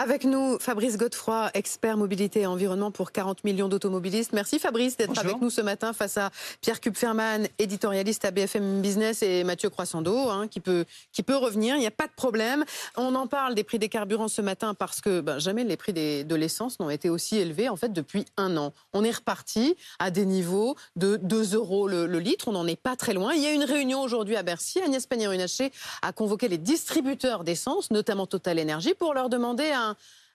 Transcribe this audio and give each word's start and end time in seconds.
Avec 0.00 0.22
nous, 0.22 0.60
Fabrice 0.60 0.96
Godefroy, 0.96 1.50
expert 1.54 1.96
mobilité 1.96 2.42
et 2.42 2.46
environnement 2.46 2.92
pour 2.92 3.10
40 3.10 3.42
millions 3.42 3.66
d'automobilistes. 3.66 4.32
Merci 4.32 4.60
Fabrice 4.60 4.96
d'être 4.96 5.18
avec 5.18 5.40
nous 5.40 5.50
ce 5.50 5.60
matin 5.60 5.92
face 5.92 6.16
à 6.16 6.30
Pierre 6.60 6.80
Kupferman, 6.80 7.48
éditorialiste 7.58 8.24
à 8.24 8.30
BFM 8.30 8.80
Business, 8.80 9.24
et 9.24 9.42
Mathieu 9.42 9.70
Croissando, 9.70 10.16
hein, 10.30 10.46
qui, 10.46 10.60
peut, 10.60 10.84
qui 11.10 11.24
peut 11.24 11.34
revenir. 11.34 11.74
Il 11.74 11.80
n'y 11.80 11.86
a 11.86 11.90
pas 11.90 12.06
de 12.06 12.12
problème. 12.12 12.64
On 12.96 13.12
en 13.16 13.26
parle 13.26 13.56
des 13.56 13.64
prix 13.64 13.80
des 13.80 13.88
carburants 13.88 14.28
ce 14.28 14.40
matin 14.40 14.72
parce 14.72 15.00
que 15.00 15.20
ben, 15.20 15.40
jamais 15.40 15.64
les 15.64 15.76
prix 15.76 15.92
de 15.92 16.34
l'essence 16.36 16.78
n'ont 16.78 16.90
été 16.90 17.10
aussi 17.10 17.36
élevés 17.36 17.68
en 17.68 17.74
fait 17.74 17.92
depuis 17.92 18.24
un 18.36 18.56
an. 18.56 18.72
On 18.92 19.02
est 19.02 19.10
reparti 19.10 19.74
à 19.98 20.12
des 20.12 20.26
niveaux 20.26 20.76
de 20.94 21.16
2 21.16 21.56
euros 21.56 21.88
le, 21.88 22.06
litre. 22.20 22.46
On 22.46 22.52
n'en 22.52 22.68
est 22.68 22.80
pas 22.80 22.94
très 22.94 23.14
loin. 23.14 23.34
Il 23.34 23.42
y 23.42 23.46
a 23.46 23.52
une 23.52 23.64
réunion 23.64 24.00
aujourd'hui 24.00 24.36
à 24.36 24.44
Bercy. 24.44 24.80
Agnès 24.80 25.04
Pannier-Runacher 25.08 25.72
a 26.02 26.12
convoqué 26.12 26.46
les 26.46 26.58
distributeurs 26.58 27.42
d'essence, 27.42 27.90
notamment 27.90 28.28
Total 28.28 28.60
Energy, 28.60 28.94
pour 28.94 29.12
leur 29.12 29.28
demander 29.28 29.72
un 29.72 29.87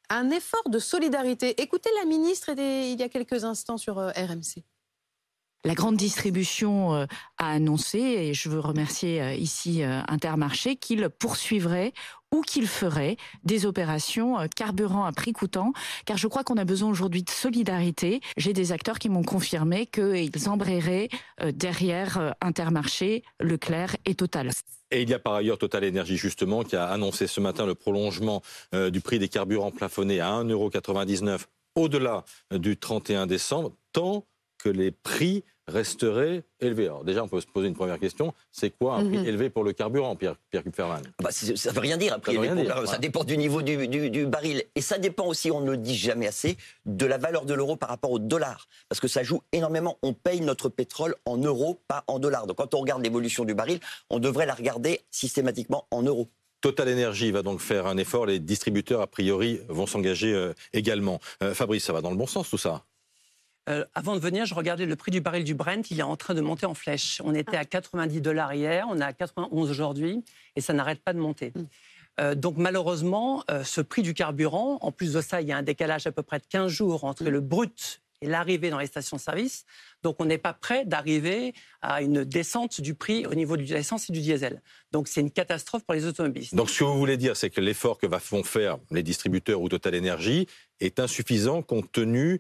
un, 0.10 0.30
effort 0.30 0.70
de 0.70 0.80
solidarité. 0.80 1.62
Écoutez 1.62 1.90
la 2.00 2.06
ministre 2.06 2.50
il 2.58 3.00
y 3.00 3.04
a 3.04 3.10
quelques 3.10 3.44
instants 3.44 3.78
sur 3.78 3.98
euh, 4.00 4.12
RMC. 4.12 4.64
La 5.64 5.76
grande 5.76 5.96
distribution 5.96 6.94
euh, 6.94 7.06
a 7.38 7.52
annoncé, 7.52 8.00
et 8.00 8.34
je 8.34 8.50
veux 8.50 8.60
remercier 8.60 9.22
euh, 9.22 9.34
ici 9.34 9.84
Intermarché, 9.84 10.76
qu'il 10.76 11.10
poursuivrait 11.10 11.94
ou 12.34 12.42
qu'il 12.42 12.68
ferait 12.68 13.18
des 13.44 13.66
opérations 13.66 14.38
carburant 14.56 15.06
à 15.06 15.12
prix 15.12 15.34
coûtant, 15.34 15.72
car 16.06 16.18
je 16.18 16.28
crois 16.28 16.44
qu'on 16.44 16.58
a 16.58 16.66
besoin 16.66 16.90
aujourd'hui 16.90 17.22
de 17.22 17.30
solidarité. 17.30 18.22
J'ai 18.38 18.54
des 18.54 18.72
acteurs 18.72 18.98
qui 18.98 19.08
m'ont 19.08 19.24
confirmé 19.24 19.86
qu'ils 19.86 20.50
embrayeraient 20.50 21.10
derrière 21.54 22.34
Intermarché, 22.42 23.24
Leclerc 23.40 23.98
et 24.06 24.16
Total. 24.16 24.50
Et 24.94 25.02
il 25.02 25.10
y 25.10 25.14
a 25.16 25.20
par 25.20 25.34
ailleurs 25.34 25.58
Total 25.58 25.84
Energy 25.84 26.18
justement 26.18 26.64
qui 26.64 26.76
a 26.76 26.86
annoncé 26.86 27.26
ce 27.26 27.42
matin 27.42 27.66
le 27.66 27.74
prolongement 27.74 28.44
euh, 28.76 28.92
du 28.92 29.02
prix 29.02 29.18
des 29.18 29.28
carburants 29.28 29.72
plafonnés 29.72 30.20
à 30.20 30.30
1,99€ 30.44 31.46
au-delà 31.76 32.24
du 32.52 32.78
31 32.78 33.26
décembre, 33.26 33.72
tant 33.92 34.28
que 34.64 34.70
les 34.70 34.92
prix 34.92 35.44
resterait 35.68 36.44
élevé. 36.60 36.86
Alors 36.86 37.04
déjà, 37.04 37.24
on 37.24 37.28
peut 37.28 37.40
se 37.40 37.48
poser 37.48 37.68
une 37.68 37.74
première 37.74 38.00
question. 38.00 38.34
C'est 38.52 38.70
quoi 38.70 38.96
un 38.96 39.06
prix 39.06 39.20
mhm. 39.20 39.26
élevé 39.26 39.50
pour 39.50 39.64
le 39.64 39.74
carburant, 39.74 40.16
Pierre, 40.16 40.36
Pierre 40.52 40.64
Kupferman? 40.64 41.02
Bah, 41.22 41.32
Ça 41.32 41.70
ne 41.70 41.76
veut 41.76 41.82
rien 41.82 41.98
dire, 41.98 42.14
un 42.14 42.20
prix 42.20 42.36
élevé. 42.36 42.68
ça 42.86 42.98
dépend 42.98 43.24
du 43.24 43.38
niveau 43.38 43.62
du, 43.62 44.26
baril. 44.26 44.64
Et 44.76 44.82
ça 44.82 44.98
dépend 44.98 45.26
aussi, 45.26 45.52
on 45.52 45.62
ne 45.62 45.72
le 45.72 45.78
dit 45.78 45.96
jamais 45.96 46.28
assez, 46.28 46.58
de 46.86 47.06
la 47.06 47.18
valeur 47.18 47.46
de 47.46 47.54
l'euro 47.54 47.76
par 47.76 47.90
rapport 47.90 48.12
au 48.12 48.20
dollar. 48.20 48.68
Parce 48.90 49.00
que 49.00 49.08
ça 49.08 49.24
joue 49.24 49.42
énormément. 49.52 49.98
On 50.02 50.14
paye 50.14 50.42
notre 50.42 50.70
pétrole 50.70 51.16
en 51.26 51.38
euros, 51.38 51.80
pas 51.88 52.04
en 52.08 52.20
dollars. 52.20 52.48
Donc 52.48 52.58
quand 52.58 52.74
on 52.74 52.80
regarde 52.80 53.04
l'évolution 53.04 53.46
du 53.46 53.54
baril, 53.54 53.80
on 54.10 54.20
devrait 54.20 54.46
la 54.46 54.54
regarder 54.54 55.02
systématiquement 55.12 55.88
en 55.92 56.04
euros. 56.04 56.28
Total 56.62 56.88
Energy 56.88 57.32
va 57.32 57.42
donc 57.42 57.60
faire 57.60 57.88
un 57.88 57.98
effort. 57.98 58.26
Les 58.26 58.40
distributeurs, 58.40 59.02
a 59.02 59.08
priori, 59.08 59.60
vont 59.68 59.86
s'engager 59.86 60.34
euh, 60.34 60.54
également. 60.72 61.20
Euh, 61.42 61.54
Fabrice, 61.54 61.84
ça 61.84 61.92
va 61.92 62.02
dans 62.02 62.10
le 62.10 62.16
bon 62.16 62.28
sens 62.28 62.50
tout 62.50 62.58
ça? 62.58 62.86
Euh, 63.70 63.86
avant 63.96 64.16
de 64.16 64.20
venir, 64.20 64.46
je 64.46 64.54
regardais 64.54 64.86
le 64.86 64.96
prix 64.96 65.12
du 65.12 65.22
baril 65.22 65.44
du 65.44 65.54
Brent, 65.54 65.90
il 65.90 66.00
est 66.00 66.04
en 66.04 66.18
train 66.18 66.34
de 66.34 66.42
monter 66.42 66.66
en 66.66 66.74
flèche. 66.74 67.22
On 67.24 67.34
était 67.34 67.58
à 67.58 67.66
90 67.66 68.22
dollars 68.22 68.54
hier, 68.54 68.86
on 68.90 69.00
est 69.00 69.04
à 69.04 69.14
91 69.14 69.70
aujourd'hui, 69.70 70.24
et 70.56 70.62
ça 70.62 70.74
n'arrête 70.74 71.02
pas 71.02 71.14
de 71.14 71.20
monter. 71.20 71.54
Mm. 71.56 71.62
Euh, 72.20 72.36
donc 72.36 72.58
malheureusement, 72.58 73.44
euh, 73.50 73.64
ce 73.64 73.82
prix 73.82 74.02
du 74.02 74.14
carburant, 74.14 74.78
en 74.82 74.92
plus 74.92 75.14
de 75.14 75.22
ça, 75.22 75.42
il 75.42 75.48
y 75.48 75.52
a 75.52 75.58
un 75.58 75.64
décalage 75.64 76.06
à 76.08 76.12
peu 76.12 76.24
près 76.24 76.40
de 76.40 76.46
15 76.48 76.72
jours 76.72 77.06
entre 77.06 77.24
mm. 77.24 77.30
le 77.30 77.40
brut 77.40 78.02
et 78.24 78.28
l'arrivée 78.28 78.70
dans 78.70 78.80
les 78.80 78.88
stations-service. 78.88 79.66
Donc 80.02 80.16
on 80.20 80.26
n'est 80.26 80.38
pas 80.38 80.54
prêt 80.54 80.86
d'arriver 80.86 81.54
à 81.82 82.02
une 82.02 82.24
descente 82.24 82.82
du 82.82 82.96
prix 82.96 83.26
au 83.26 83.36
niveau 83.36 83.58
de 83.58 83.64
l'essence 83.64 84.10
et 84.10 84.14
du 84.14 84.22
diesel. 84.22 84.62
Donc 84.92 85.08
c'est 85.08 85.22
une 85.22 85.32
catastrophe 85.32 85.84
pour 85.84 85.94
les 85.94 86.06
automobilistes. 86.06 86.56
Donc 86.56 86.70
ce 86.70 86.80
que 86.80 86.84
vous 86.86 86.98
voulez 86.98 87.18
dire, 87.18 87.36
c'est 87.36 87.50
que 87.50 87.62
l'effort 87.62 87.98
que 87.98 88.08
vont 88.08 88.44
faire 88.44 88.78
les 88.92 89.04
distributeurs 89.04 89.62
ou 89.62 89.68
Total 89.68 89.96
Energy 89.96 90.48
est 90.86 91.00
insuffisant 91.00 91.62
compte 91.62 91.92
tenu 91.92 92.40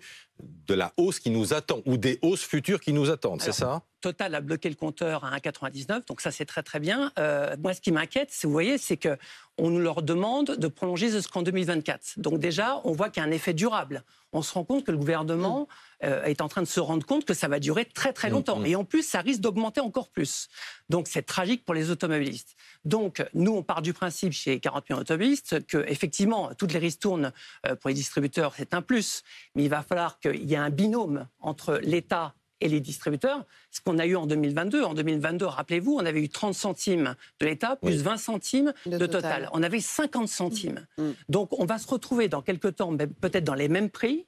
de 0.68 0.74
la 0.74 0.94
hausse 0.98 1.20
qui 1.20 1.30
nous 1.30 1.54
attend 1.54 1.82
ou 1.86 1.98
des 1.98 2.20
hausses 2.22 2.44
futures 2.44 2.82
qui 2.82 2.94
nous 2.94 3.10
attendent, 3.10 3.42
c'est 3.42 3.52
ça? 3.52 3.84
Total 4.02 4.36
a 4.36 4.42
bloqué 4.42 4.68
le 4.68 4.76
compteur 4.76 5.24
à 5.24 5.38
1,99, 5.38 6.08
donc 6.08 6.20
ça 6.20 6.32
c'est 6.32 6.46
très 6.46 6.64
très 6.64 6.80
bien. 6.80 7.12
Euh, 7.18 7.56
moi, 7.60 7.74
ce 7.74 7.80
qui 7.80 7.92
m'inquiète, 7.92 8.38
vous 8.44 8.52
voyez, 8.52 8.78
c'est 8.78 8.98
que 8.98 9.18
on 9.58 9.70
leur 9.78 10.02
demande 10.02 10.58
de 10.58 10.68
prolonger 10.68 11.10
jusqu'en 11.10 11.42
2024. 11.42 12.16
Donc 12.18 12.40
déjà, 12.40 12.82
on 12.84 12.92
voit 12.92 13.10
qu'il 13.10 13.22
y 13.22 13.26
a 13.26 13.30
un 13.30 13.32
effet 13.32 13.54
durable. 13.54 14.04
On 14.34 14.42
se 14.42 14.54
rend 14.54 14.64
compte 14.64 14.84
que 14.84 14.92
le 14.92 14.98
gouvernement 14.98 15.68
euh, 16.04 16.24
est 16.24 16.42
en 16.42 16.48
train 16.48 16.62
de 16.62 16.68
se 16.68 16.80
rendre 16.80 17.06
compte 17.06 17.26
que 17.26 17.34
ça 17.34 17.48
va 17.48 17.60
durer 17.60 17.86
très 17.86 18.14
très 18.14 18.30
mm, 18.30 18.34
longtemps. 18.34 18.60
Mm. 18.60 18.66
Et 18.66 18.76
en 18.76 18.86
plus, 18.86 19.04
ça 19.04 19.22
risque 19.22 19.42
d'augmenter 19.42 19.82
encore 19.82 20.10
plus. 20.10 20.48
Donc 20.90 21.08
c'est 21.08 21.24
tragique 21.24 21.66
pour 21.66 21.74
les 21.74 21.92
automobilistes. 21.92 22.56
Donc 22.86 23.26
nous, 23.34 23.54
on 23.54 23.64
part 23.64 23.82
du 23.82 23.94
principe 23.94 24.34
chez 24.34 24.60
40 24.60 24.90
millions 24.90 25.00
d'automobilistes 25.00 25.66
que 25.66 25.86
effectivement, 25.88 26.52
toutes 26.58 26.74
les 26.74 26.80
ristournes 26.80 27.32
euh, 27.66 27.76
pour 27.76 27.90
les 27.90 27.94
distributeurs, 27.94 28.54
c'est 28.58 28.74
un 28.74 28.82
plus. 28.82 29.24
Mais 29.56 29.64
il 29.64 29.70
va 29.70 29.82
falloir 29.82 30.20
qu'il 30.20 30.44
y 30.44 30.54
ait 30.54 30.58
un 30.58 30.70
binôme 30.70 31.28
entre 31.40 31.80
l'État 31.84 32.36
et 32.64 32.70
les 32.70 32.80
distributeurs, 32.80 33.46
ce 33.72 33.82
qu'on 33.82 34.00
a 34.00 34.06
eu 34.06 34.16
en 34.16 34.26
2022. 34.26 34.84
En 34.84 34.94
2022, 34.94 35.46
rappelez-vous, 35.46 35.96
on 35.96 36.06
avait 36.06 36.22
eu 36.22 36.30
30 36.30 36.54
centimes 36.54 37.16
de 37.40 37.46
l'État 37.46 37.76
plus 37.76 38.02
20 38.02 38.18
centimes 38.18 38.74
de, 38.86 39.06
total. 39.06 39.50
On 39.52 39.62
avait 39.62 39.82
50 39.82 40.30
centimes. 40.30 40.88
Mm. 40.98 41.12
Donc 41.30 41.60
on 41.60 41.66
va 41.66 41.78
se 41.78 41.88
retrouver 41.88 42.30
dans 42.30 42.42
quelques 42.42 42.78
temps, 42.78 42.96
peut-être 42.96 43.44
dans 43.44 43.54
les 43.54 43.68
mêmes 43.68 43.90
prix, 43.90 44.26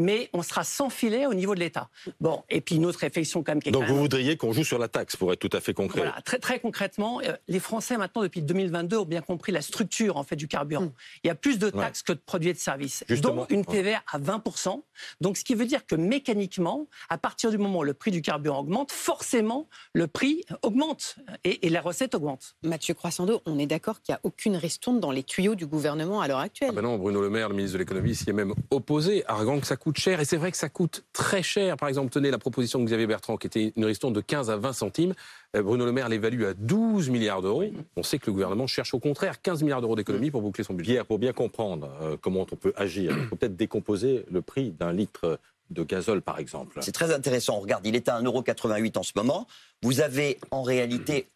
mais 0.00 0.30
on 0.32 0.42
sera 0.42 0.64
sans 0.64 0.90
filet 0.90 1.26
au 1.26 1.34
niveau 1.34 1.54
de 1.54 1.60
l'État. 1.60 1.88
Bon, 2.20 2.42
et 2.48 2.60
puis 2.60 2.76
une 2.76 2.86
autre 2.86 2.98
réflexion 2.98 3.42
quand 3.42 3.52
même. 3.52 3.62
Qui 3.62 3.70
Donc 3.70 3.84
vous 3.84 3.96
voudriez 3.96 4.36
qu'on 4.36 4.52
joue 4.52 4.64
sur 4.64 4.78
la 4.78 4.88
taxe, 4.88 5.16
pour 5.16 5.32
être 5.32 5.38
tout 5.38 5.54
à 5.56 5.60
fait 5.60 5.74
concret. 5.74 6.00
Voilà, 6.00 6.20
très, 6.22 6.38
très 6.38 6.60
concrètement, 6.60 7.20
euh, 7.22 7.34
les 7.48 7.60
Français 7.60 7.96
maintenant 7.96 8.22
depuis 8.22 8.42
2022 8.42 8.98
ont 8.98 9.04
bien 9.04 9.20
compris 9.20 9.52
la 9.52 9.62
structure 9.62 10.16
en 10.16 10.24
fait 10.24 10.36
du 10.36 10.48
carburant. 10.48 10.86
Hmm. 10.86 10.92
Il 11.24 11.28
y 11.28 11.30
a 11.30 11.34
plus 11.34 11.58
de 11.58 11.70
taxes 11.70 12.02
que 12.02 12.12
de 12.12 12.20
produits 12.24 12.50
et 12.50 12.54
de 12.54 12.58
services, 12.58 13.04
Justement. 13.08 13.34
dont 13.34 13.46
une 13.50 13.64
TVA 13.64 14.02
à 14.10 14.18
20%. 14.18 14.82
Donc 15.20 15.36
ce 15.36 15.44
qui 15.44 15.54
veut 15.54 15.66
dire 15.66 15.86
que 15.86 15.94
mécaniquement, 15.94 16.86
à 17.08 17.18
partir 17.18 17.50
du 17.50 17.58
moment 17.58 17.80
où 17.80 17.84
le 17.84 17.94
prix 17.94 18.10
du 18.10 18.22
carburant 18.22 18.60
augmente, 18.60 18.92
forcément 18.92 19.68
le 19.92 20.06
prix 20.06 20.44
augmente 20.62 21.16
et, 21.44 21.66
et 21.66 21.70
la 21.70 21.80
recette 21.80 22.14
augmente. 22.14 22.56
Mathieu 22.62 22.94
Croissando, 22.94 23.42
on 23.46 23.58
est 23.58 23.66
d'accord 23.66 24.00
qu'il 24.02 24.12
n'y 24.12 24.16
a 24.16 24.20
aucune 24.22 24.56
ristourne 24.56 25.00
dans 25.00 25.10
les 25.10 25.22
tuyaux 25.22 25.54
du 25.54 25.66
gouvernement 25.66 26.20
à 26.20 26.28
l'heure 26.28 26.38
actuelle. 26.38 26.70
Ah 26.72 26.74
ben 26.74 26.82
non, 26.82 26.98
Bruno 26.98 27.20
Le 27.20 27.30
Maire, 27.30 27.48
le 27.48 27.54
ministre 27.54 27.74
de 27.74 27.78
l'économie, 27.78 28.14
s'y 28.14 28.30
est 28.30 28.32
même 28.32 28.54
opposé, 28.70 29.24
arguant 29.26 29.58
que 29.60 29.66
ça 29.66 29.76
coûte 29.76 29.89
cher. 29.98 30.20
Et 30.20 30.24
c'est 30.24 30.36
vrai 30.36 30.50
que 30.50 30.56
ça 30.56 30.68
coûte 30.68 31.04
très 31.12 31.42
cher. 31.42 31.76
Par 31.76 31.88
exemple, 31.88 32.10
tenez 32.10 32.30
la 32.30 32.38
proposition 32.38 32.78
de 32.78 32.84
Xavier 32.84 33.06
Bertrand, 33.06 33.36
qui 33.36 33.46
était 33.46 33.72
une 33.76 33.84
ristourne 33.84 34.12
de 34.12 34.20
15 34.20 34.50
à 34.50 34.56
20 34.56 34.72
centimes. 34.72 35.14
Euh, 35.56 35.62
Bruno 35.62 35.84
Le 35.84 35.92
Maire 35.92 36.08
l'évalue 36.08 36.44
à 36.44 36.54
12 36.54 37.10
milliards 37.10 37.42
d'euros. 37.42 37.64
On 37.96 38.02
sait 38.02 38.18
que 38.18 38.26
le 38.26 38.32
gouvernement 38.32 38.66
cherche 38.66 38.94
au 38.94 38.98
contraire 38.98 39.40
15 39.42 39.62
milliards 39.62 39.80
d'euros 39.80 39.96
d'économie 39.96 40.30
pour 40.30 40.42
boucler 40.42 40.64
son 40.64 40.74
budget. 40.74 41.02
pour 41.04 41.18
bien 41.18 41.32
comprendre 41.32 41.90
euh, 42.02 42.16
comment 42.20 42.46
on 42.50 42.56
peut 42.56 42.72
agir, 42.76 43.16
il 43.16 43.26
faut 43.26 43.36
peut-être 43.36 43.56
décomposer 43.56 44.24
le 44.30 44.42
prix 44.42 44.70
d'un 44.70 44.92
litre 44.92 45.38
de 45.70 45.84
gazole, 45.84 46.20
par 46.20 46.38
exemple. 46.38 46.78
C'est 46.82 46.92
très 46.92 47.12
intéressant. 47.12 47.56
On 47.56 47.60
regarde, 47.60 47.86
il 47.86 47.94
est 47.96 48.08
à 48.08 48.20
1,88€ 48.20 48.98
en 48.98 49.02
ce 49.02 49.12
moment. 49.14 49.46
Vous 49.82 50.00
avez 50.00 50.38
en 50.50 50.62
réalité, 50.62 51.28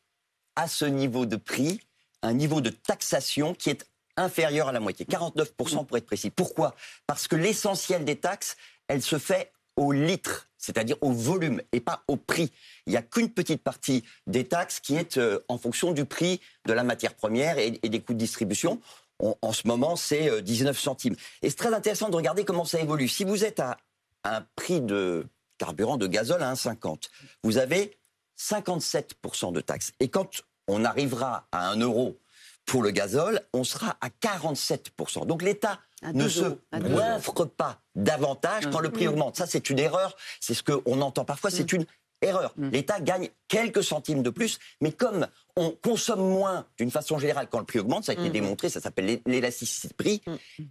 à 0.57 0.69
ce 0.69 0.85
niveau 0.85 1.27
de 1.27 1.37
prix, 1.37 1.81
un 2.23 2.33
niveau 2.33 2.61
de 2.61 2.71
taxation 2.71 3.55
qui 3.55 3.71
est 3.71 3.87
inférieur 4.17 4.69
à 4.69 4.73
la 4.73 4.81
moitié, 4.81 5.07
49% 5.07 5.87
pour 5.87 5.97
être 5.97 6.07
précis. 6.07 6.31
Pourquoi? 6.31 6.75
Parce 7.07 7.29
que 7.29 7.37
l'essentiel 7.37 8.05
des 8.05 8.17
taxes, 8.17 8.57
elle 8.89 9.03
se 9.03 9.19
fait 9.19 9.53
au 9.77 9.93
litre, 9.93 10.49
c'est-à-dire 10.57 10.97
au 11.01 11.11
volume 11.11 11.61
et 11.73 11.81
pas 11.81 12.03
au 12.07 12.17
prix. 12.17 12.53
Il 12.87 12.91
n'y 12.91 12.97
a 12.97 13.03
qu'une 13.03 13.31
petite 13.31 13.63
partie 13.63 14.05
des 14.27 14.45
taxes 14.45 14.81
qui 14.81 14.97
est 14.97 15.19
euh, 15.19 15.41
en 15.49 15.59
fonction 15.59 15.93
du 15.93 16.05
prix 16.05 16.41
de 16.67 16.73
la 16.73 16.85
matière 16.85 17.15
première 17.15 17.59
et, 17.59 17.73
des 17.73 18.01
coûts 18.01 18.15
de 18.15 18.19
distribution. 18.19 18.81
en 19.21 19.53
ce 19.53 19.67
moment, 19.67 19.97
c'est 19.97 20.43
19 20.43 20.77
euh, 20.77 20.81
centimes. 20.81 21.17
Et 21.43 21.51
c'est 21.51 21.57
très 21.57 21.75
intéressant 21.75 22.09
de 22.09 22.17
regarder 22.17 22.45
comment 22.45 22.65
ça 22.65 22.81
évolue. 22.81 23.09
Si 23.09 23.25
vous 23.25 23.45
êtes 23.45 23.61
à 23.61 23.79
un 24.25 24.47
prix 24.55 24.81
de 24.81 25.27
carburant 25.59 25.97
de 25.97 26.07
gazole 26.07 26.43
à 26.43 26.53
1,50, 26.53 27.11
vous 27.43 27.59
avez 27.59 27.97
57% 28.39 29.53
de 29.53 29.61
taxes. 29.61 29.93
Et 30.01 30.09
quand 30.09 30.43
on 30.67 30.85
arrivera 30.85 31.47
à 31.53 31.69
1 31.71 31.81
euro 31.81 32.19
pour 32.67 32.83
le 32.83 32.91
gazole, 32.91 33.41
on 33.53 33.65
sera 33.65 33.97
à 34.01 34.09
47%. 34.09 35.27
Donc 35.27 35.43
l'État 35.43 35.81
ne 36.13 36.29
se 36.29 36.45
offre 36.75 37.45
pas 37.45 37.81
davantage 37.95 38.69
quand 38.71 38.81
le 38.81 38.91
prix 38.91 39.09
augmente. 39.09 39.37
Ça, 39.37 39.47
c'est 39.47 39.71
une 39.71 39.79
erreur. 39.79 40.17
C'est 40.41 40.55
ce 40.55 40.63
qu'on 40.63 41.01
entend 41.01 41.25
parfois. 41.25 41.51
C'est 41.51 41.73
mm. 41.73 41.77
une 41.77 41.87
erreur. 42.25 42.53
Mm. 42.57 42.69
L'État 42.71 43.01
gagne 43.01 43.29
quelques 43.49 43.85
centimes 43.85 44.23
de 44.23 44.31
plus, 44.31 44.59
mais 44.81 44.93
comme 44.93 45.27
on 45.57 45.71
consomme 45.71 46.21
moins 46.21 46.67
d'une 46.79 46.91
façon 46.91 47.19
générale 47.19 47.47
quand 47.49 47.61
le 47.61 47.65
prix 47.65 47.79
augmente, 47.79 48.05
ça 48.05 48.13
a 48.13 48.15
été 48.15 48.29
mm. 48.29 48.33
démontré, 48.33 48.69
ça 48.69 48.81
s'appelle 48.81 49.21
l'élasticité 49.27 49.89
de 49.89 49.95
prix, 49.95 50.23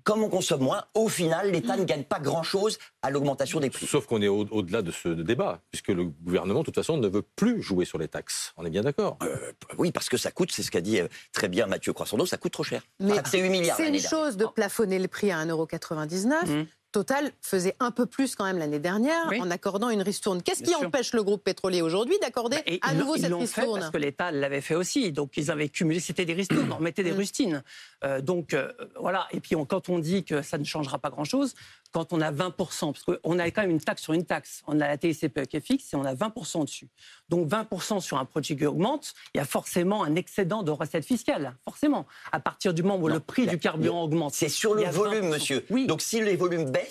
comme 0.03 0.23
on 0.23 0.29
consomme 0.29 0.61
moins, 0.61 0.83
au 0.93 1.07
final, 1.07 1.51
l'État 1.51 1.77
ne 1.77 1.83
gagne 1.83 2.03
pas 2.03 2.19
grand-chose 2.19 2.77
à 3.01 3.09
l'augmentation 3.09 3.59
des 3.59 3.69
prix. 3.69 3.85
Sauf 3.85 4.05
qu'on 4.05 4.21
est 4.21 4.27
au-delà 4.27 4.81
de 4.81 4.91
ce 4.91 5.09
débat, 5.09 5.61
puisque 5.71 5.89
le 5.89 6.05
gouvernement, 6.05 6.59
de 6.59 6.65
toute 6.65 6.75
façon, 6.75 6.97
ne 6.97 7.07
veut 7.07 7.23
plus 7.35 7.61
jouer 7.61 7.85
sur 7.85 7.97
les 7.97 8.07
taxes. 8.07 8.53
On 8.57 8.65
est 8.65 8.69
bien 8.69 8.81
d'accord? 8.81 9.17
Euh, 9.23 9.51
Oui, 9.77 9.91
parce 9.91 10.09
que 10.09 10.17
ça 10.17 10.31
coûte, 10.31 10.51
c'est 10.51 10.63
ce 10.63 10.71
qu'a 10.71 10.81
dit 10.81 10.99
euh, 10.99 11.07
très 11.31 11.47
bien 11.47 11.67
Mathieu 11.67 11.93
Croissando, 11.93 12.25
ça 12.25 12.37
coûte 12.37 12.53
trop 12.53 12.63
cher. 12.63 12.83
c'est 13.25 13.39
8 13.39 13.49
milliards. 13.49 13.77
C'est 13.77 13.87
une 13.87 13.99
chose 13.99 14.37
de 14.37 14.45
plafonner 14.45 14.99
le 14.99 15.07
prix 15.07 15.31
à 15.31 15.45
1,99€. 15.45 16.65
Total 16.93 17.31
faisait 17.41 17.75
un 17.79 17.89
peu 17.89 18.05
plus 18.05 18.35
quand 18.35 18.45
même 18.45 18.59
l'année 18.59 18.77
dernière 18.77 19.31
en 19.39 19.49
accordant 19.49 19.89
une 19.89 20.03
ristourne. 20.03 20.43
Qu'est-ce 20.43 20.61
qui 20.61 20.75
empêche 20.75 21.13
le 21.13 21.23
groupe 21.23 21.43
pétrolier 21.43 21.81
aujourd'hui 21.81 22.15
d'accorder 22.21 22.57
bah, 22.57 22.73
à 22.83 22.93
nouveau 22.93 23.17
cette 23.17 23.33
ristourne 23.33 23.79
Parce 23.79 23.91
que 23.91 23.97
l'État 23.97 24.31
l'avait 24.31 24.61
fait 24.61 24.75
aussi. 24.75 25.11
Donc 25.11 25.35
ils 25.35 25.49
avaient 25.49 25.69
cumulé, 25.69 25.99
c'était 25.99 26.25
des 26.25 26.33
ristournes, 26.33 26.71
on 26.71 26.79
mettait 26.79 27.03
des 27.03 27.11
mm. 27.11 27.17
rustines. 27.17 27.63
Euh, 28.03 28.21
donc 28.21 28.53
euh, 28.53 28.71
voilà. 28.99 29.27
Et 29.31 29.39
puis 29.39 29.55
quand 29.67 29.89
on 29.89 29.97
dit 29.97 30.23
que 30.23 30.43
ça 30.43 30.59
ne 30.59 30.63
changera 30.63 30.99
pas 30.99 31.09
grand-chose, 31.09 31.55
quand 31.91 32.13
on 32.13 32.21
a 32.21 32.31
20%, 32.31 32.53
parce 32.93 33.03
qu'on 33.03 33.39
a 33.39 33.45
quand 33.51 33.61
même 33.61 33.71
une 33.71 33.81
taxe 33.81 34.03
sur 34.03 34.13
une 34.13 34.25
taxe, 34.25 34.61
on 34.67 34.79
a 34.79 34.87
la 34.87 34.97
TICPE 34.97 35.47
qui 35.47 35.57
est 35.57 35.65
fixe 35.65 35.93
et 35.93 35.95
on 35.95 36.05
a 36.05 36.13
20% 36.13 36.65
dessus. 36.65 36.89
Donc 37.29 37.47
20% 37.49 38.01
sur 38.01 38.17
un 38.17 38.25
produit 38.25 38.55
qui 38.55 38.65
augmente, 38.65 39.13
il 39.33 39.39
y 39.39 39.41
a 39.41 39.45
forcément 39.45 40.03
un 40.03 40.15
excédent 40.15 40.63
de 40.63 40.71
recettes 40.71 41.05
fiscales, 41.05 41.55
forcément. 41.63 42.05
À 42.31 42.39
partir 42.39 42.73
du 42.73 42.83
moment 42.83 42.97
où 42.97 43.07
le 43.07 43.19
prix 43.19 43.47
du 43.47 43.57
carburant 43.57 44.03
augmente. 44.03 44.33
C'est 44.33 44.49
sur 44.49 44.75
le 44.75 44.83
volume, 44.85 45.29
monsieur. 45.29 45.65
Oui. 45.69 45.87
Donc 45.87 46.01
si 46.01 46.21
les 46.21 46.35
volumes 46.35 46.69
baissent, 46.69 46.82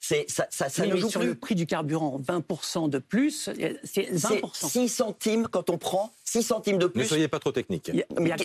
c'est 0.00 0.30
ça, 0.30 0.46
ça, 0.50 0.68
ça 0.68 0.86
ne 0.86 0.96
joue 0.96 1.10
sur 1.10 1.22
le 1.22 1.34
prix 1.34 1.54
du 1.54 1.66
carburant, 1.66 2.18
20% 2.20 2.88
de 2.88 2.98
plus, 2.98 3.50
c'est 3.84 4.12
20%. 4.12 4.68
6 4.68 4.88
centimes 4.88 5.48
quand 5.48 5.70
on 5.70 5.78
prend 5.78 6.12
6 6.24 6.42
centimes 6.42 6.78
de 6.78 6.86
plus. 6.86 7.02
Ne 7.02 7.06
soyez 7.06 7.28
pas 7.28 7.38
trop 7.38 7.52
technique. 7.52 7.90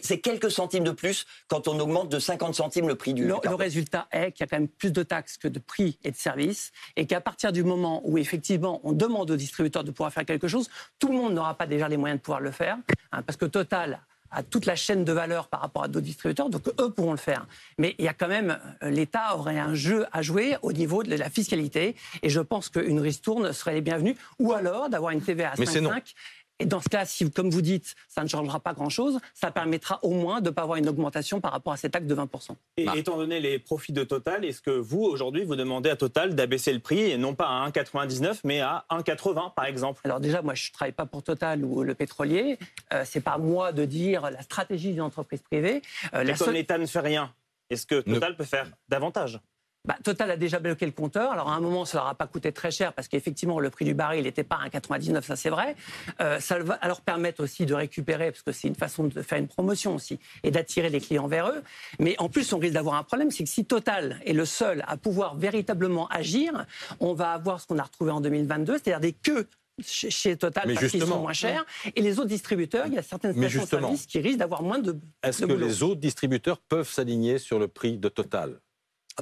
C'est 0.02 0.20
quelques 0.20 0.52
centimes 0.52 0.84
de 0.84 0.92
plus 0.92 1.26
quand 1.48 1.68
on 1.68 1.80
augmente 1.80 2.10
de 2.10 2.20
50 2.20 2.56
centimes 2.56 2.88
le 2.88 2.96
prix 2.96 3.14
du. 3.14 3.26
Le, 3.26 3.36
le 3.44 3.56
résultat 3.56 4.08
est 4.12 4.32
qu'il 4.32 4.44
y 4.44 4.44
a 4.44 4.48
quand 4.48 4.60
même 4.60 4.68
plus 4.68 4.92
de 4.92 5.04
taxes 5.04 5.38
que 5.38 5.48
de 5.48 5.60
prix 5.60 6.00
et 6.04 6.12
de 6.12 6.16
services, 6.16 6.72
et 6.96 7.06
qu'à 7.06 7.22
partir 7.22 7.52
du 7.52 7.64
moment 7.64 8.02
où 8.06 8.18
effectivement 8.18 8.82
on 8.84 8.94
demande 8.94 9.32
aux 9.32 9.36
distributeurs 9.36 9.84
de 9.84 9.92
pouvoir 9.92 10.12
faire 10.12 10.26
quelque 10.26 10.48
chose, 10.48 10.70
tout 11.00 11.10
le 11.10 11.16
monde 11.16 11.34
n'aura 11.34 11.56
pas 11.56 11.68
déjà 11.68 11.88
les 11.88 11.98
moyens 11.98 12.20
de 12.20 12.24
pouvoir 12.24 12.42
le 12.42 12.52
faire, 12.52 12.78
hein, 13.12 13.22
parce 13.22 13.38
que 13.38 13.46
Total 13.46 14.02
a 14.32 14.44
toute 14.44 14.66
la 14.66 14.76
chaîne 14.76 15.06
de 15.06 15.12
valeur 15.12 15.48
par 15.48 15.62
rapport 15.62 15.84
à 15.84 15.88
d'autres 15.88 16.06
distributeurs, 16.06 16.50
donc 16.50 16.68
eux 16.80 16.90
pourront 16.90 17.12
le 17.12 17.18
faire. 17.18 17.48
Mais 17.78 17.96
il 17.98 18.06
y 18.06 18.08
a 18.08 18.14
quand 18.14 18.28
même, 18.28 18.58
euh, 18.84 18.90
l'État 18.90 19.36
aurait 19.38 19.60
un 19.60 19.76
jeu 19.76 20.06
à 20.12 20.22
jouer 20.22 20.58
au 20.62 20.74
niveau 20.74 21.04
de 21.04 21.16
la 21.16 21.30
fiscalité, 21.30 21.96
et 22.22 22.30
je 22.30 22.42
pense 22.42 22.70
qu'une 22.70 23.00
ristourne 23.00 23.52
serait 23.54 23.74
les 23.74 23.82
bienvenue, 23.82 24.16
ou 24.40 24.54
alors 24.54 24.90
d'avoir 24.90 25.12
une 25.12 25.22
TVA 25.22 25.52
à 25.52 25.56
5,5 25.56 26.14
et 26.60 26.66
dans 26.66 26.80
ce 26.80 26.88
cas, 26.88 27.06
si, 27.06 27.30
comme 27.30 27.50
vous 27.50 27.62
dites, 27.62 27.96
ça 28.08 28.24
ne 28.24 28.30
changera 28.30 28.62
pas 28.62 28.74
grand-chose, 28.74 29.20
ça 29.34 29.52
permettra 29.52 30.00
au 30.04 30.12
moins 30.12 30.40
de 30.40 30.50
ne 30.50 30.54
pas 30.54 30.62
avoir 30.62 30.78
une 30.78 30.88
augmentation 30.88 31.42
par 31.42 31.52
rapport 31.52 31.74
à 31.74 31.78
cet 31.78 31.96
acte 31.96 32.08
de 32.08 32.16
20%. 32.16 32.56
Et 32.78 32.88
étant 32.96 33.18
donné 33.18 33.42
les 33.42 33.60
profits 33.60 33.92
de 33.92 34.04
Total, 34.04 34.46
est-ce 34.46 34.62
que 34.62 34.72
vous, 34.72 35.02
aujourd'hui, 35.02 35.44
vous 35.44 35.58
demandez 35.58 35.90
à 35.90 35.98
Total 35.98 36.34
d'abaisser 36.34 36.72
le 36.72 36.80
prix, 36.80 37.12
et 37.12 37.18
non 37.18 37.36
pas 37.36 37.48
à 37.48 37.70
1,99, 37.70 38.40
mais 38.46 38.62
à 38.62 38.86
1,80, 38.90 39.54
par 39.54 39.66
exemple? 39.66 40.02
Alors 40.06 40.22
déjà, 40.22 40.42
moi, 40.42 40.54
je 40.54 40.70
ne 40.70 40.74
travaille 40.74 40.94
pas 40.94 41.06
pour 41.06 41.24
Total 41.24 41.66
ou 41.66 41.84
le 41.84 41.94
pétrolier. 41.94 42.58
Euh, 42.94 43.04
Ce 43.04 43.18
n'est 43.18 43.22
pas 43.22 43.38
moi 43.38 43.74
de 43.74 43.84
dire 43.84 44.30
la 44.32 44.42
stratégie 44.42 44.92
d'une 44.92 45.02
entreprise 45.02 45.42
privée. 45.42 45.82
Euh, 46.14 46.24
la 46.24 46.36
comme 46.36 46.54
l'État 46.54 46.78
ne 46.78 46.86
fait 46.86 47.00
rien, 47.00 47.34
est-ce 47.70 47.86
que 47.86 48.00
Total 48.00 48.36
peut 48.38 48.46
faire 48.46 48.72
davantage? 48.88 49.40
Bah, 49.86 49.96
Total 50.04 50.32
a 50.32 50.38
déjà 50.38 50.60
bloqué 50.60 50.86
le 50.86 50.92
compteur. 50.92 51.32
Alors 51.32 51.50
à 51.50 51.56
un 51.56 51.60
moment, 51.60 51.86
ça 51.86 52.00
leur 52.00 52.08
a 52.08 52.16
pas 52.16 52.28
coûté 52.28 52.52
très 52.52 52.72
cher 52.72 52.94
parce 52.94 53.08
qu'effectivement, 53.08 53.60
le 53.60 53.70
prix 53.70 53.86
du 53.86 53.94
baril 53.94 54.24
n'était 54.24 54.44
pas 54.44 54.58
à 54.58 54.68
1,99, 54.68 55.22
ça 55.24 55.36
c'est 55.36 55.50
vrai. 55.50 55.76
Euh, 56.22 56.40
ça 56.40 56.60
va 56.60 56.80
leur 56.84 57.02
permettre 57.02 57.44
aussi 57.44 57.66
de 57.66 57.74
récupérer, 57.74 58.32
parce 58.32 58.42
que 58.42 58.52
c'est 58.52 58.68
une 58.68 58.76
façon 58.76 59.06
de 59.06 59.22
faire 59.22 59.38
une 59.38 59.48
promotion 59.48 59.96
aussi, 59.96 60.20
et 60.44 60.52
d'attirer 60.52 60.90
les 60.90 61.00
clients 61.00 61.28
vers 61.28 61.50
eux. 61.50 61.64
Mais 62.00 62.16
en 62.20 62.30
plus, 62.30 62.52
on 62.54 62.60
risque 62.60 62.74
d'avoir 62.74 62.96
un 62.96 63.04
problème, 63.04 63.32
c'est 63.32 63.44
que 63.44 63.50
si 63.50 63.66
Total 63.66 64.20
est 64.26 64.34
le 64.34 64.46
seul 64.46 64.84
à 64.88 64.98
pouvoir 64.98 65.36
véritablement 65.36 66.08
agir, 66.08 66.66
on 67.00 67.14
va 67.14 67.32
avoir 67.32 67.60
ce 67.60 67.68
qu'on 67.68 67.78
a 67.78 67.84
retrouvé 67.84 68.12
en 68.12 68.22
2022, 68.22 68.74
c'est-à-dire 68.74 69.00
des 69.00 69.14
queues 69.14 69.48
chez 69.84 70.38
Total 70.38 70.74
parce 70.74 70.88
qu'ils 70.88 71.02
sont 71.02 71.20
moins 71.20 71.34
chers. 71.34 71.66
Et 71.96 72.02
les 72.02 72.20
autres 72.20 72.30
distributeurs, 72.30 72.88
il 72.88 72.94
y 72.94 72.98
a 72.98 73.04
certaines 73.04 73.34
stations-service 73.34 74.06
qui 74.06 74.20
risquent 74.20 74.40
d'avoir 74.40 74.64
moins 74.64 74.80
de. 74.80 74.98
Est-ce 75.24 75.46
que 75.46 75.54
les 75.54 75.84
autres 75.84 76.00
distributeurs 76.00 76.60
peuvent 76.60 76.90
s'aligner 76.90 77.38
sur 77.38 77.60
le 77.60 77.68
prix 77.68 77.98
de 77.98 78.10
Total? 78.10 78.60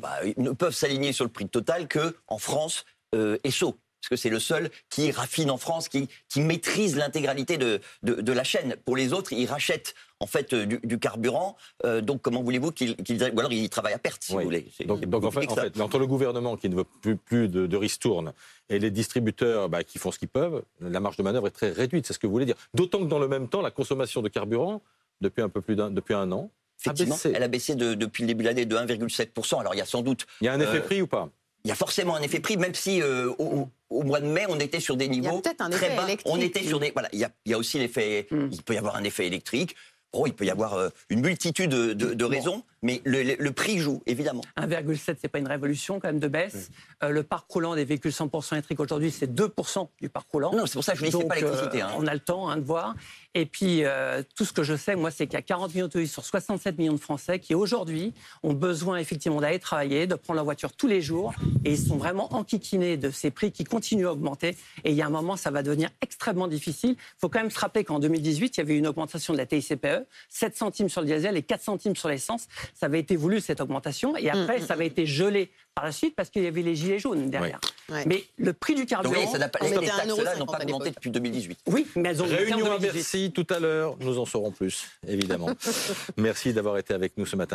Bah, 0.01 0.19
ils 0.25 0.41
ne 0.41 0.51
peuvent 0.51 0.75
s'aligner 0.75 1.13
sur 1.13 1.25
le 1.25 1.31
prix 1.31 1.47
total 1.47 1.87
que 1.87 2.15
en 2.27 2.37
France 2.37 2.85
euh, 3.15 3.37
Esso 3.43 3.77
parce 4.03 4.09
que 4.09 4.15
c'est 4.17 4.29
le 4.29 4.39
seul 4.39 4.69
qui 4.89 5.11
raffine 5.11 5.49
en 5.49 5.57
France, 5.57 5.87
qui, 5.87 6.09
qui 6.27 6.41
maîtrise 6.41 6.97
l'intégralité 6.97 7.57
de, 7.57 7.79
de, 8.03 8.33
la 8.33 8.43
chaîne. 8.43 8.75
Pour 8.83 8.97
les 8.97 9.13
autres, 9.13 9.31
ils 9.31 9.45
rachètent 9.45 9.95
en 10.19 10.27
fait 10.27 10.51
euh, 10.51 10.65
du, 10.65 10.99
carburant. 10.99 11.55
Euh, 11.85 12.01
donc 12.01 12.21
comment 12.21 12.43
voulez-vous 12.43 12.73
qu'ils 12.73 12.97
ou 12.99 13.39
alors 13.39 13.53
ils 13.53 13.69
travaillent 13.69 13.93
à 13.93 13.99
perte, 13.99 14.21
si 14.21 14.33
vous 14.33 14.41
voulez. 14.41 14.67
Donc, 14.85 15.05
en, 15.23 15.31
fait, 15.31 15.79
entre 15.79 15.99
le 15.99 16.07
gouvernement 16.07 16.57
qui 16.57 16.67
ne 16.67 16.75
veut 16.75 16.83
plus, 16.83 17.15
plus 17.15 17.47
de, 17.47 17.65
de, 17.65 17.77
ristourne 17.77 18.33
et 18.67 18.77
les 18.77 18.91
distributeurs 18.91 19.69
bah, 19.69 19.85
qui 19.85 19.99
font 19.99 20.11
ce 20.11 20.19
qu'ils 20.19 20.27
peuvent, 20.27 20.63
la 20.81 20.99
marge 20.99 21.15
de 21.15 21.23
manœuvre 21.23 21.47
est 21.47 21.51
très 21.51 21.71
réduite. 21.71 22.05
C'est 22.05 22.13
ce 22.13 22.19
que 22.19 22.27
vous 22.27 22.33
voulez 22.33 22.45
dire. 22.45 22.57
D'autant 22.73 22.99
que 22.99 23.05
dans 23.05 23.19
le 23.19 23.29
même 23.29 23.47
temps, 23.47 23.61
la 23.61 23.71
consommation 23.71 24.21
de 24.21 24.27
carburant 24.27 24.81
depuis 25.21 25.41
un 25.41 25.49
peu 25.49 25.61
plus 25.61 25.77
d'un 25.77 25.89
depuis 25.91 26.13
un 26.13 26.29
an 26.33 26.51
Effectivement, 26.85 27.18
elle 27.24 27.44
a 27.44 27.47
baissé 27.47 27.75
depuis 27.75 28.24
le 28.24 28.27
début 28.27 28.44
de 28.44 28.50
l'année 28.50 28.65
de 28.65 28.75
1,7%. 28.75 29.59
Alors 29.59 29.74
il 29.74 29.77
y 29.77 29.81
a 29.81 29.85
sans 29.85 30.01
doute. 30.01 30.25
Il 30.41 30.45
y 30.45 30.47
a 30.47 30.53
un 30.53 30.59
effet 30.59 30.77
euh, 30.77 30.81
prix 30.81 31.01
ou 31.01 31.07
pas? 31.07 31.30
il 31.65 31.69
y 31.69 31.71
a 31.71 31.75
forcément 31.75 32.15
un 32.15 32.21
effet 32.21 32.39
prix, 32.39 32.57
même 32.57 32.74
si 32.74 33.01
euh, 33.01 33.31
au, 33.38 34.03
mois 34.03 34.19
de 34.19 34.27
mai, 34.27 34.45
on 34.50 34.59
était 34.59 34.80
sur 34.80 34.97
des 34.97 35.07
niveaux 35.07 35.41
très 35.41 35.95
bas. 35.95 36.07
On 36.25 36.39
était 36.39 36.63
sur 36.63 36.80
des. 36.80 36.91
Voilà, 36.91 37.09
il 37.13 37.19
y 37.19 37.24
a, 37.24 37.31
il 37.45 37.51
y 37.51 37.56
a 37.56 37.57
aussi 37.57 37.80
l'effet. 37.80 38.27
Hmm. 38.31 38.50
Il 38.51 38.63
peut 38.63 38.74
y 38.74 38.77
avoir 38.77 38.95
un 38.95 39.03
effet 39.03 39.27
électrique. 39.27 39.75
Oh, 40.12 40.27
il 40.27 40.33
peut 40.33 40.45
y 40.45 40.51
avoir 40.51 40.74
euh, 40.74 40.89
une 41.09 41.21
multitude 41.21 41.71
de, 41.71 42.25
raisons, 42.25 42.63
mais 42.83 43.01
le, 43.06 43.50
prix 43.51 43.80
joue, 43.80 44.03
évidemment. 44.06 44.41
1,7, 44.57 45.15
c'est 45.19 45.27
pas 45.30 45.39
une 45.39 45.47
révolution 45.47 46.00
quand 46.00 46.09
même 46.09 46.19
de 46.19 46.27
baisse. 46.27 46.69
Euh, 47.01 47.09
le 47.09 47.24
parc 47.24 47.50
roulant 47.50 47.75
des 47.75 47.85
véhicules 47.85 48.12
100% 48.12 48.53
électriques 48.53 48.80
aujourd'hui, 48.81 49.09
c'est 49.09 49.33
2% 49.33 49.88
du 50.01 50.09
parc 50.09 50.30
roulant. 50.30 50.51
Non, 50.53 50.65
c'est 50.65 50.74
pour 50.74 50.83
ça 50.83 50.91
que 50.91 51.00
je 51.00 51.06
ne 51.06 51.09
dis 51.09 51.24
pas 51.25 51.35
l'électricité. 51.35 51.81
Hein. 51.81 51.91
On 51.97 52.06
a 52.06 52.13
le 52.13 52.19
temps 52.19 52.50
hein, 52.50 52.57
de 52.57 52.65
voir. 52.65 52.95
Et 53.33 53.45
puis, 53.45 53.85
euh, 53.85 54.21
tout 54.35 54.44
ce 54.44 54.51
que 54.51 54.63
je 54.63 54.75
sais, 54.75 54.95
moi, 54.95 55.12
c'est 55.12 55.25
qu'il 55.27 55.35
y 55.35 55.38
a 55.38 55.41
40 55.41 55.74
millions 55.74 55.88
de 55.88 56.06
sur 56.06 56.25
67 56.25 56.77
millions 56.77 56.94
de 56.94 57.00
Français 57.00 57.39
qui, 57.39 57.56
aujourd'hui, 57.56 58.13
ont 58.44 58.53
besoin 58.53 58.97
effectivement 58.97 59.39
d'aller 59.39 59.59
travailler, 59.59 60.06
de 60.06 60.15
prendre 60.15 60.38
la 60.38 60.44
voiture 60.44 60.74
tous 60.74 60.88
les 60.88 61.01
jours. 61.01 61.33
Et 61.63 61.71
ils 61.71 61.79
sont 61.79 61.97
vraiment 61.97 62.33
enquiquinés 62.33 62.97
de 62.97 63.09
ces 63.12 63.31
prix 63.31 63.53
qui 63.53 63.63
continuent 63.63 64.07
à 64.07 64.12
augmenter. 64.12 64.57
Et 64.83 64.91
il 64.91 64.95
y 64.95 65.01
a 65.01 65.07
un 65.07 65.09
moment, 65.09 65.38
ça 65.38 65.51
va 65.51 65.63
devenir 65.63 65.89
extrêmement 66.01 66.50
difficile. 66.50 66.91
Il 66.91 67.19
faut 67.19 67.29
quand 67.29 67.39
même 67.39 67.51
se 67.51 67.59
rappeler 67.59 67.86
qu'en 67.86 68.00
2018, 68.00 68.57
il 68.57 68.59
y 68.59 68.62
avait 68.62 68.77
une 68.77 68.88
augmentation 68.88 69.33
de 69.33 69.38
la 69.38 69.45
TICPE, 69.45 70.06
7 70.27 70.57
centimes 70.57 70.89
sur 70.89 71.01
le 71.01 71.07
diesel 71.07 71.38
et 71.38 71.44
4 71.44 71.62
centimes 71.62 71.95
sur 71.95 72.09
l'essence. 72.09 72.47
Ça 72.73 72.87
avait 72.87 72.99
été 72.99 73.15
voulu, 73.15 73.39
cette 73.39 73.61
augmentation. 73.61 74.15
Et 74.17 74.29
après, 74.29 74.59
mm, 74.59 74.63
mm, 74.63 74.65
ça 74.65 74.73
avait 74.73 74.85
mm. 74.85 74.87
été 74.87 75.05
gelé 75.05 75.51
par 75.75 75.85
la 75.85 75.91
suite 75.91 76.15
parce 76.15 76.29
qu'il 76.29 76.43
y 76.43 76.47
avait 76.47 76.61
les 76.61 76.75
gilets 76.75 76.99
jaunes 76.99 77.29
derrière. 77.29 77.59
Mais 78.05 78.23
le 78.37 78.53
prix 78.53 78.75
du 78.75 78.85
carburant... 78.85 79.15
oui, 79.15 79.27
ça 79.31 79.37
n'a 79.37 79.49
pas, 79.49 79.59
les 79.65 79.75
taxes-là 79.75 80.35
n'ont 80.37 80.45
pas 80.45 80.59
augmenté 80.61 80.91
depuis 80.91 81.09
2018. 81.09 81.59
Oui, 81.67 81.87
mais 81.95 82.09
elles 82.09 82.21
ont 82.21 82.25
Réunion 82.25 82.71
à 82.71 82.77
Bercy 82.77 83.31
tout 83.33 83.47
à 83.49 83.59
l'heure, 83.59 83.95
nous 83.99 84.17
en 84.19 84.25
saurons 84.25 84.51
plus, 84.51 84.87
évidemment. 85.07 85.49
Merci 86.17 86.53
d'avoir 86.53 86.77
été 86.77 86.93
avec 86.93 87.17
nous 87.17 87.25
ce 87.25 87.35
matin. 87.35 87.51